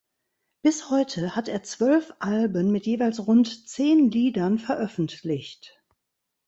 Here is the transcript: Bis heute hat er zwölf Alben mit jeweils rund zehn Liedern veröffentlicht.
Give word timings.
Bis 0.63 0.89
heute 0.89 1.35
hat 1.35 1.47
er 1.47 1.61
zwölf 1.61 2.11
Alben 2.17 2.71
mit 2.71 2.87
jeweils 2.87 3.27
rund 3.27 3.69
zehn 3.69 4.09
Liedern 4.09 4.57
veröffentlicht. 4.57 5.79